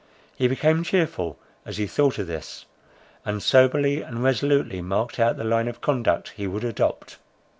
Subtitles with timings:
[0.35, 2.65] He became cheerful, as he thought of this,
[3.23, 7.19] and soberly and resolutely marked out the line of conduct he would adopt.